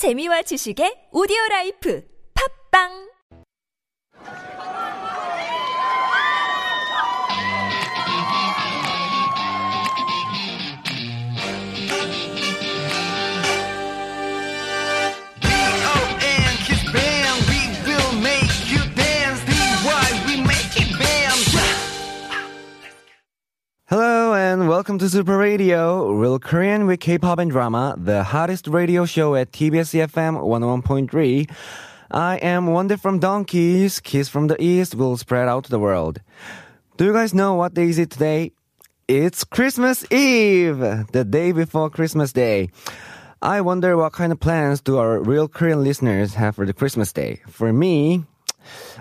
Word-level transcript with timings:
재미와 0.00 0.40
지식의 0.48 1.12
오디오 1.12 1.36
라이프. 1.50 2.00
팝빵 2.32 3.09
welcome 24.90 25.06
to 25.06 25.08
Super 25.08 25.38
Radio, 25.38 26.10
real 26.10 26.40
Korean 26.40 26.84
with 26.84 26.98
K-pop 26.98 27.38
and 27.38 27.48
drama, 27.48 27.94
the 27.96 28.24
hottest 28.24 28.66
radio 28.66 29.06
show 29.06 29.36
at 29.36 29.52
TBS 29.52 29.94
EFM 29.94 30.42
101.3. 30.42 31.48
I 32.10 32.36
am 32.38 32.66
Wonder 32.66 32.96
from 32.96 33.20
DONGKIZ, 33.20 34.02
Kiss 34.02 34.28
from 34.28 34.48
the 34.48 34.60
East 34.60 34.96
will 34.96 35.16
spread 35.16 35.46
out 35.46 35.62
to 35.62 35.70
the 35.70 35.78
world. 35.78 36.20
Do 36.96 37.04
you 37.04 37.12
guys 37.12 37.32
know 37.32 37.54
what 37.54 37.72
day 37.72 37.84
is 37.84 37.98
it 38.00 38.10
today? 38.10 38.50
It's 39.06 39.44
Christmas 39.44 40.04
Eve, 40.10 40.80
the 41.12 41.24
day 41.24 41.52
before 41.52 41.88
Christmas 41.88 42.32
Day. 42.32 42.70
I 43.40 43.60
wonder 43.60 43.96
what 43.96 44.12
kind 44.12 44.32
of 44.32 44.40
plans 44.40 44.80
do 44.80 44.98
our 44.98 45.20
real 45.20 45.46
Korean 45.46 45.84
listeners 45.84 46.34
have 46.34 46.56
for 46.56 46.66
the 46.66 46.72
Christmas 46.72 47.12
day. 47.12 47.42
For 47.46 47.72
me, 47.72 48.24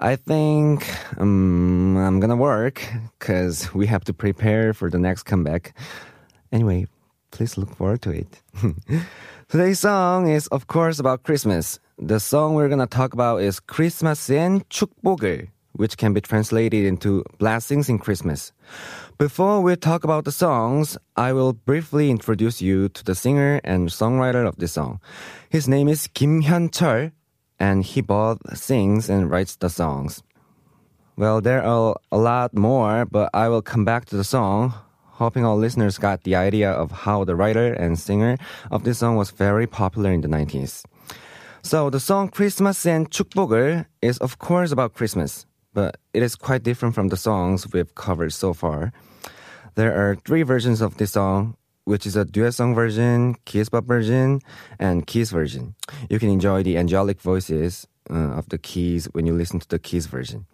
I 0.00 0.16
think 0.16 0.86
um, 1.18 1.96
I'm 1.96 2.20
gonna 2.20 2.36
work 2.36 2.82
because 3.18 3.72
we 3.74 3.86
have 3.86 4.04
to 4.04 4.12
prepare 4.12 4.72
for 4.72 4.90
the 4.90 4.98
next 4.98 5.24
comeback. 5.24 5.74
Anyway, 6.52 6.86
please 7.30 7.58
look 7.58 7.74
forward 7.74 8.02
to 8.02 8.10
it. 8.10 8.42
Today's 9.48 9.80
song 9.80 10.28
is, 10.28 10.46
of 10.48 10.66
course, 10.66 10.98
about 10.98 11.22
Christmas. 11.24 11.80
The 11.98 12.20
song 12.20 12.54
we're 12.54 12.68
gonna 12.68 12.86
talk 12.86 13.12
about 13.12 13.42
is 13.42 13.60
Christmas엔 13.60 14.62
축복을, 14.70 15.48
which 15.72 15.96
can 15.96 16.12
be 16.12 16.20
translated 16.20 16.84
into 16.84 17.24
blessings 17.38 17.88
in 17.88 17.98
Christmas. 17.98 18.52
Before 19.18 19.60
we 19.60 19.74
talk 19.74 20.04
about 20.04 20.24
the 20.24 20.32
songs, 20.32 20.96
I 21.16 21.32
will 21.32 21.52
briefly 21.52 22.08
introduce 22.10 22.62
you 22.62 22.88
to 22.90 23.02
the 23.02 23.16
singer 23.16 23.60
and 23.64 23.88
songwriter 23.88 24.46
of 24.46 24.56
this 24.56 24.72
song. 24.72 25.00
His 25.50 25.66
name 25.66 25.88
is 25.88 26.06
Kim 26.14 26.42
Hyun-chul, 26.42 27.10
and 27.62 27.84
he 27.84 28.00
both 28.00 28.38
sings 28.56 29.08
and 29.10 29.30
writes 29.30 29.56
the 29.56 29.68
songs. 29.68 30.22
Well, 31.16 31.40
there 31.40 31.62
are 31.62 31.96
a 32.12 32.18
lot 32.18 32.54
more, 32.54 33.04
but 33.04 33.30
I 33.34 33.48
will 33.48 33.62
come 33.62 33.84
back 33.84 34.04
to 34.06 34.16
the 34.16 34.24
song, 34.24 34.72
hoping 35.18 35.44
all 35.44 35.56
listeners 35.56 35.98
got 35.98 36.22
the 36.22 36.36
idea 36.36 36.70
of 36.70 36.92
how 36.92 37.24
the 37.24 37.34
writer 37.34 37.72
and 37.72 37.98
singer 37.98 38.38
of 38.70 38.84
this 38.84 38.98
song 38.98 39.16
was 39.16 39.30
very 39.30 39.66
popular 39.66 40.12
in 40.12 40.20
the 40.20 40.28
90s. 40.28 40.84
So 41.62 41.90
the 41.90 41.98
song 41.98 42.30
Christmas엔 42.30 43.08
축복을 43.08 43.86
is 44.00 44.18
of 44.18 44.38
course 44.38 44.70
about 44.70 44.94
Christmas, 44.94 45.44
but 45.74 45.96
it 46.14 46.22
is 46.22 46.36
quite 46.36 46.62
different 46.62 46.94
from 46.94 47.08
the 47.08 47.16
songs 47.16 47.66
we've 47.72 47.94
covered 47.96 48.32
so 48.32 48.54
far. 48.54 48.92
There 49.74 49.92
are 49.92 50.16
three 50.24 50.42
versions 50.42 50.80
of 50.80 50.96
this 50.98 51.12
song, 51.12 51.56
which 51.85 52.05
is 52.05 52.15
a 52.15 52.25
duet 52.25 52.53
song 52.53 52.75
version, 52.75 53.35
kiss 53.45 53.69
pop 53.69 53.85
version, 53.85 54.39
and 54.79 55.05
kiss 55.07 55.31
version. 55.31 55.75
You 56.09 56.19
can 56.19 56.29
enjoy 56.29 56.63
the 56.63 56.77
angelic 56.77 57.21
voices 57.21 57.87
uh, 58.09 58.37
of 58.37 58.49
the 58.49 58.57
keys 58.57 59.05
when 59.13 59.25
you 59.25 59.33
listen 59.33 59.59
to 59.59 59.67
the 59.67 59.79
keys 59.79 60.05
version. 60.07 60.45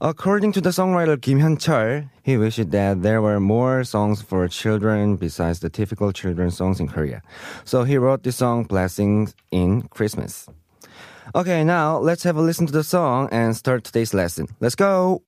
According 0.00 0.52
to 0.52 0.62
the 0.62 0.70
songwriter 0.70 1.20
Kim 1.20 1.40
Hyun-chul, 1.40 2.08
he 2.22 2.38
wished 2.38 2.70
that 2.70 3.02
there 3.02 3.20
were 3.20 3.38
more 3.38 3.84
songs 3.84 4.22
for 4.22 4.48
children 4.48 5.16
besides 5.16 5.60
the 5.60 5.68
typical 5.68 6.10
children's 6.10 6.56
songs 6.56 6.80
in 6.80 6.88
Korea. 6.88 7.20
So 7.64 7.84
he 7.84 7.98
wrote 7.98 8.22
this 8.22 8.36
song 8.36 8.64
Blessings 8.64 9.34
in 9.50 9.82
Christmas. 9.88 10.48
Okay, 11.34 11.62
now 11.64 11.98
let's 11.98 12.22
have 12.22 12.36
a 12.36 12.40
listen 12.40 12.66
to 12.66 12.72
the 12.72 12.82
song 12.82 13.28
and 13.30 13.54
start 13.54 13.84
today's 13.84 14.14
lesson. 14.14 14.48
Let's 14.58 14.74
go! 14.74 15.22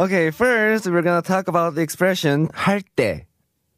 Okay, 0.00 0.30
first 0.30 0.86
we're 0.86 1.00
gonna 1.00 1.22
talk 1.22 1.48
about 1.48 1.74
the 1.74 1.80
expression 1.80 2.48
할 2.48 2.82
때. 2.96 3.24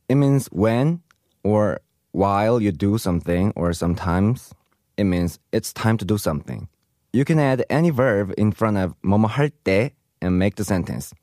It 0.08 0.16
means 0.16 0.48
when 0.50 1.00
or 1.44 1.78
while 2.10 2.60
you 2.60 2.72
do 2.72 2.98
something 2.98 3.52
or 3.54 3.72
sometimes 3.72 4.52
it 4.96 5.04
means 5.04 5.38
it's 5.52 5.72
time 5.72 5.96
to 5.98 6.04
do 6.04 6.18
something. 6.18 6.66
You 7.12 7.24
can 7.24 7.38
add 7.38 7.64
any 7.70 7.90
verb 7.90 8.34
in 8.36 8.50
front 8.50 8.78
of 8.78 8.94
뭐뭐 9.04 9.28
할 9.28 9.50
때 9.64 9.92
and 10.20 10.38
make 10.38 10.56
the 10.56 10.64
sentence. 10.64 11.14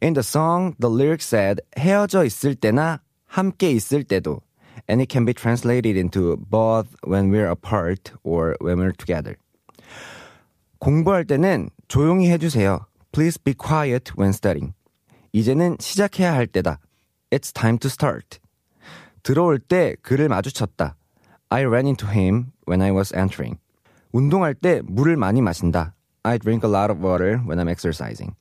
In 0.00 0.14
the 0.14 0.24
song, 0.24 0.74
the 0.80 0.90
lyrics 0.90 1.26
said 1.26 1.60
헤어져 1.76 2.24
있을 2.24 2.56
때나 2.56 2.98
함께 3.30 3.70
있을 3.70 4.02
때도 4.02 4.40
and 4.88 5.00
it 5.00 5.08
can 5.08 5.24
be 5.24 5.32
translated 5.32 5.96
into 5.96 6.36
both 6.36 6.88
when 7.04 7.30
we're 7.30 7.48
apart 7.48 8.10
or 8.24 8.56
when 8.60 8.78
we're 8.78 8.90
together. 8.90 9.36
공부할 10.80 11.24
때는 11.24 11.70
조용히 11.86 12.30
해주세요. 12.30 12.80
Please 13.15 13.41
be 13.41 13.53
quiet 13.53 14.11
when 14.17 14.31
studying. 14.31 14.73
이제는 15.31 15.77
시작해야 15.79 16.33
할 16.33 16.47
때다. 16.47 16.79
It's 17.31 17.53
time 17.53 17.77
to 17.77 17.87
start. 17.87 18.39
들어올 19.23 19.57
때 19.57 19.95
그를 20.01 20.27
마주쳤다. 20.27 20.97
I 21.47 21.63
ran 21.63 21.85
into 21.85 22.09
him 22.09 22.51
when 22.67 22.81
I 22.81 22.91
was 22.91 23.15
entering. 23.15 23.57
운동할 24.11 24.53
때 24.53 24.81
물을 24.83 25.15
많이 25.15 25.41
마신다. 25.41 25.95
I 26.23 26.37
drink 26.37 26.69
a 26.69 26.75
lot 26.75 26.91
of 26.91 27.01
water 27.01 27.39
when 27.47 27.57
I'm 27.57 27.69
exercising. 27.69 28.35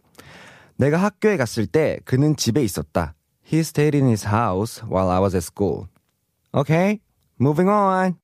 내가 0.74 0.96
학교에 0.96 1.36
갔을 1.36 1.68
때 1.68 2.00
그는 2.04 2.34
집에 2.34 2.60
있었다. 2.64 3.14
He 3.46 3.60
stayed 3.60 3.96
in 3.96 4.08
his 4.08 4.26
house 4.26 4.82
while 4.90 5.08
I 5.08 5.20
was 5.20 5.36
at 5.36 5.44
school. 5.44 5.86
Okay, 6.52 6.98
moving 7.40 7.70
on. 7.70 8.16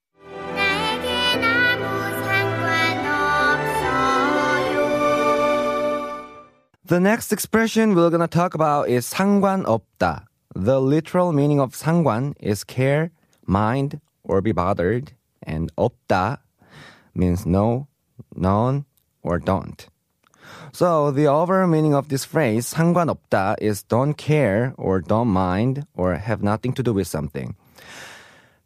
The 6.89 6.99
next 6.99 7.31
expression 7.33 7.95
we're 7.95 8.09
gonna 8.09 8.27
talk 8.27 8.53
about 8.53 8.89
is 8.89 9.11
상관없다. 9.13 10.25
The 10.53 10.79
literal 10.79 11.33
meaning 11.33 11.59
of 11.59 11.75
상관 11.75 12.35
is 12.39 12.63
care, 12.63 13.11
mind, 13.45 13.99
or 14.23 14.41
be 14.41 14.51
bothered, 14.51 15.13
and 15.43 15.71
없다 15.75 16.39
means 17.13 17.45
no, 17.45 17.87
none, 18.35 18.85
or 19.23 19.39
don't. 19.39 19.87
So 20.71 21.11
the 21.11 21.27
overall 21.27 21.67
meaning 21.67 21.95
of 21.95 22.09
this 22.09 22.25
phrase 22.25 22.73
상관없다 22.73 23.55
is 23.61 23.83
don't 23.83 24.15
care 24.15 24.73
or 24.77 25.01
don't 25.01 25.29
mind 25.29 25.85
or 25.95 26.15
have 26.15 26.43
nothing 26.43 26.73
to 26.73 26.83
do 26.83 26.93
with 26.93 27.07
something. 27.07 27.55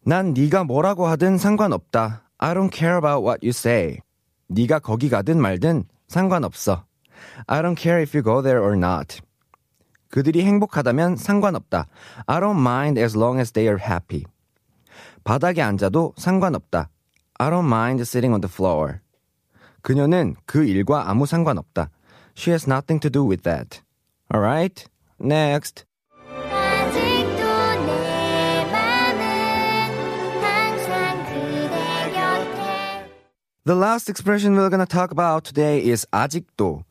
난 0.05 0.33
네가 0.33 0.63
뭐라고 0.63 1.07
하든 1.07 1.37
상관없다. 1.37 2.21
I 2.39 2.53
don't 2.53 2.71
care 2.71 2.97
about 2.97 3.23
what 3.23 3.43
you 3.43 3.51
say. 3.51 3.99
네가 4.47 4.79
거기 4.79 5.09
가든 5.09 5.39
말든 5.39 5.85
상관없어. 6.07 6.85
I 7.47 7.61
don't 7.61 7.75
care 7.75 8.01
if 8.01 8.15
you 8.15 8.23
go 8.23 8.41
there 8.41 8.61
or 8.61 8.75
not. 8.75 9.21
그들이 10.09 10.43
행복하다면 10.43 11.17
상관없다. 11.17 11.87
I 12.25 12.39
don't 12.39 12.59
mind 12.59 12.99
as 12.99 13.17
long 13.17 13.39
as 13.39 13.51
they 13.51 13.67
are 13.67 13.79
happy. 13.79 14.25
바닥에 15.23 15.61
앉아도 15.61 16.13
상관없다. 16.17 16.89
I 17.39 17.49
don't 17.49 17.67
mind 17.67 18.01
sitting 18.01 18.33
on 18.33 18.41
the 18.41 18.51
floor. 18.51 18.99
그녀는 19.81 20.35
그 20.45 20.65
일과 20.65 21.09
아무 21.09 21.25
상관없다. 21.25 21.89
She 22.35 22.51
has 22.51 22.69
nothing 22.69 22.99
to 23.01 23.09
do 23.09 23.23
with 23.23 23.43
that. 23.43 23.81
Alright? 24.33 24.87
Next. 25.19 25.85
The 33.65 33.75
last 33.75 34.09
expression 34.09 34.55
we're 34.55 34.69
gonna 34.69 34.85
talk 34.85 35.11
about 35.11 35.43
today 35.43 35.79
is 35.83 36.05
아직도. 36.11 36.83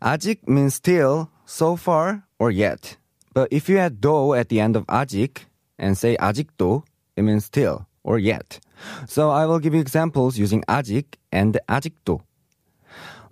아직 0.00 0.46
means 0.48 0.74
still, 0.74 1.28
so 1.44 1.76
far, 1.76 2.22
or 2.38 2.50
yet. 2.50 2.96
But 3.34 3.48
if 3.50 3.68
you 3.68 3.78
add 3.78 4.00
do 4.00 4.34
at 4.34 4.48
the 4.48 4.60
end 4.60 4.76
of 4.76 4.86
아직 4.86 5.46
and 5.78 5.96
say 5.96 6.16
아직도, 6.16 6.82
it 7.16 7.22
means 7.22 7.44
still 7.44 7.86
or 8.04 8.18
yet. 8.18 8.60
So 9.06 9.30
I 9.30 9.46
will 9.46 9.58
give 9.58 9.74
you 9.74 9.80
examples 9.80 10.38
using 10.38 10.62
아직 10.68 11.16
and 11.32 11.58
아직도. 11.68 12.20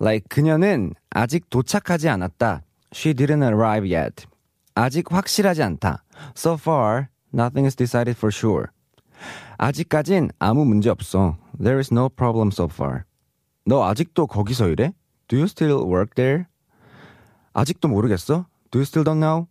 Like 0.00 0.28
그녀는 0.28 0.94
아직 1.14 1.48
도착하지 1.50 2.08
않았다. 2.08 2.62
She 2.92 3.14
didn't 3.14 3.42
arrive 3.42 3.86
yet. 3.86 4.26
아직 4.74 5.12
확실하지 5.12 5.62
않다. 5.62 6.02
So 6.34 6.54
far, 6.54 7.08
nothing 7.32 7.66
is 7.66 7.76
decided 7.76 8.16
for 8.16 8.32
sure. 8.32 8.68
아직까진 9.58 10.30
아무 10.40 10.64
문제 10.64 10.90
없어. 10.90 11.36
There 11.58 11.78
is 11.78 11.92
no 11.92 12.08
problem 12.08 12.50
so 12.50 12.68
far. 12.68 13.04
너 13.64 13.84
아직도 13.84 14.26
거기서 14.26 14.68
일해? 14.68 14.92
Do 15.28 15.36
you 15.36 15.46
still 15.46 15.84
work 15.86 16.14
there? 16.14 16.46
아직도 17.54 17.88
모르겠어? 17.88 18.46
Do 18.70 18.78
you 18.78 18.84
still 18.84 19.04
don't 19.04 19.20
know? 19.20 19.48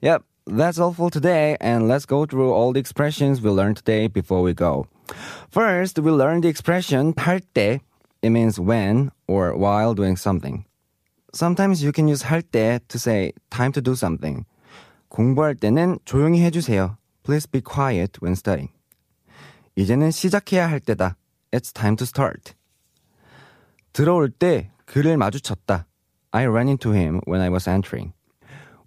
Yep, 0.00 0.22
that's 0.46 0.78
all 0.78 0.92
for 0.92 1.10
today, 1.10 1.56
and 1.60 1.88
let's 1.88 2.06
go 2.06 2.26
through 2.26 2.52
all 2.52 2.72
the 2.72 2.80
expressions 2.80 3.40
we 3.42 3.50
learned 3.50 3.76
today 3.76 4.06
before 4.08 4.42
we 4.42 4.54
go. 4.54 4.86
First, 5.50 5.98
we 5.98 6.10
learned 6.10 6.44
the 6.44 6.48
expression 6.48 7.12
할 7.14 7.40
때. 7.54 7.80
It 8.22 8.30
means 8.30 8.58
when 8.58 9.10
or 9.26 9.56
while 9.56 9.94
doing 9.94 10.16
something. 10.16 10.64
Sometimes 11.34 11.82
you 11.82 11.92
can 11.92 12.08
use 12.08 12.22
할 12.22 12.42
때 12.42 12.80
to 12.88 12.98
say 12.98 13.32
time 13.50 13.72
to 13.72 13.80
do 13.80 13.94
something. 13.94 14.44
공부할 15.10 15.56
때는 15.56 15.98
조용히 16.04 16.42
해주세요. 16.42 16.96
Please 17.24 17.46
be 17.46 17.60
quiet 17.60 18.20
when 18.20 18.34
studying. 18.34 18.70
이제는 19.77 20.09
시작해야 20.09 20.67
할 20.67 20.79
때다. 20.79 21.17
It's 21.51 21.71
time 21.71 21.95
to 21.97 22.03
start. 22.03 22.53
들어올 23.93 24.31
때 24.31 24.71
그를 24.85 25.17
마주쳤다. 25.17 25.85
I 26.31 26.45
ran 26.47 26.67
into 26.67 26.93
him 26.93 27.21
when 27.27 27.41
I 27.41 27.49
was 27.49 27.69
entering. 27.69 28.11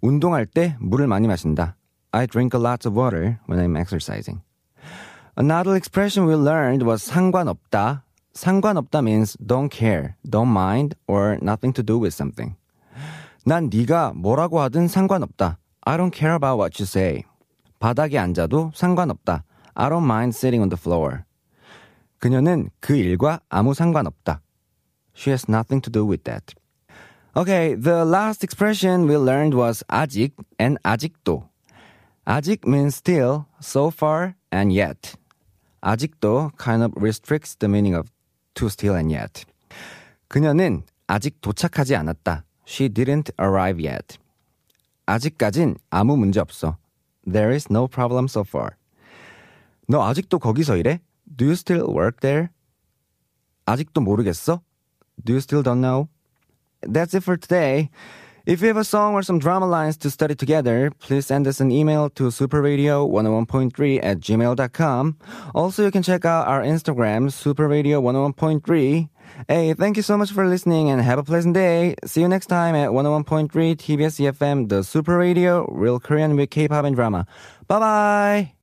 운동할 0.01 0.45
때 0.45 0.75
물을 0.81 1.07
많이 1.07 1.29
마신다. 1.29 1.77
I 2.11 2.27
drink 2.27 2.59
a 2.59 2.61
lot 2.61 2.85
of 2.85 2.99
water 2.99 3.37
when 3.49 3.63
I'm 3.63 3.79
exercising. 3.79 4.41
Another 5.37 5.77
expression 5.77 6.27
we 6.27 6.35
learned 6.35 6.85
was 6.85 7.09
상관없다. 7.09 8.03
상관없다 8.33 8.99
means 8.99 9.37
don't 9.37 9.69
care, 9.71 10.15
don't 10.29 10.51
mind, 10.51 10.95
or 11.07 11.37
nothing 11.41 11.73
to 11.73 11.83
do 11.85 11.97
with 11.97 12.13
something. 12.13 12.57
난 13.45 13.69
네가 13.73 14.11
뭐라고 14.13 14.59
하든 14.59 14.89
상관없다. 14.89 15.57
I 15.85 15.97
don't 15.97 16.13
care 16.13 16.35
about 16.35 16.59
what 16.59 16.81
you 16.81 16.85
say. 16.85 17.23
바닥에 17.79 18.17
앉아도 18.19 18.71
상관없다. 18.75 19.45
I 19.74 19.88
don't 19.88 20.06
mind 20.06 20.34
sitting 20.34 20.62
on 20.62 20.68
the 20.68 20.78
floor. 20.78 21.24
그녀는 22.18 22.70
그 22.80 22.96
일과 22.96 23.40
아무 23.48 23.74
상관없다. 23.74 24.40
She 25.14 25.30
has 25.32 25.46
nothing 25.48 25.82
to 25.82 25.90
do 25.90 26.04
with 26.04 26.24
that. 26.24 26.54
Okay, 27.36 27.74
the 27.74 28.04
last 28.04 28.42
expression 28.42 29.06
we 29.06 29.16
learned 29.16 29.54
was 29.54 29.84
아직 29.88 30.32
and 30.58 30.78
아직도. 30.82 31.48
아직 32.26 32.66
means 32.66 32.96
still, 32.96 33.46
so 33.60 33.90
far, 33.90 34.34
and 34.50 34.72
yet. 34.72 35.16
아직도 35.82 36.52
kind 36.56 36.82
of 36.82 36.92
restricts 36.96 37.54
the 37.54 37.68
meaning 37.68 37.94
of 37.94 38.10
to 38.54 38.68
still 38.68 38.96
and 38.96 39.12
yet. 39.12 39.44
그녀는 40.28 40.82
아직 41.06 41.40
도착하지 41.40 41.94
않았다. 41.94 42.44
She 42.66 42.88
didn't 42.88 43.30
arrive 43.38 43.78
yet. 43.78 44.18
아직까진 45.06 45.76
아무 45.90 46.16
문제 46.16 46.40
없어. 46.40 46.78
There 47.30 47.54
is 47.54 47.68
no 47.70 47.86
problem 47.86 48.24
so 48.24 48.42
far. 48.42 48.76
너 49.90 50.02
아직도 50.02 50.38
거기서 50.38 50.76
일해? 50.76 51.00
Do 51.36 51.46
you 51.46 51.54
still 51.54 51.86
work 51.88 52.20
there? 52.20 52.48
아직도 53.66 54.00
모르겠어? 54.00 54.60
Do 55.24 55.32
you 55.34 55.40
still 55.40 55.62
don't 55.62 55.80
know? 55.80 56.08
That's 56.82 57.14
it 57.14 57.22
for 57.22 57.36
today. 57.36 57.90
If 58.46 58.62
you 58.62 58.68
have 58.68 58.76
a 58.76 58.84
song 58.84 59.14
or 59.14 59.22
some 59.22 59.40
drama 59.40 59.66
lines 59.66 59.96
to 59.98 60.10
study 60.10 60.36
together, 60.36 60.92
please 61.00 61.26
send 61.26 61.48
us 61.48 61.60
an 61.60 61.72
email 61.72 62.08
to 62.10 62.28
superradio101.3 62.28 64.04
at 64.04 64.20
gmail.com. 64.20 65.16
Also, 65.52 65.82
you 65.82 65.90
can 65.90 66.04
check 66.04 66.24
out 66.24 66.46
our 66.46 66.62
Instagram, 66.62 67.26
superradio101.3. 67.26 69.08
Hey, 69.48 69.74
thank 69.74 69.96
you 69.96 70.04
so 70.04 70.16
much 70.16 70.30
for 70.30 70.46
listening 70.46 70.90
and 70.90 71.00
have 71.02 71.18
a 71.18 71.24
pleasant 71.24 71.54
day. 71.54 71.96
See 72.04 72.20
you 72.20 72.28
next 72.28 72.46
time 72.46 72.76
at 72.76 72.90
101.3 72.90 73.50
TBS 73.50 74.30
EFM, 74.30 74.68
the 74.68 74.84
Super 74.84 75.18
Radio, 75.18 75.66
real 75.72 75.98
Korean 75.98 76.36
with 76.36 76.50
K-pop 76.50 76.84
and 76.84 76.94
drama. 76.94 77.26
Bye 77.66 77.80
bye! 77.80 78.59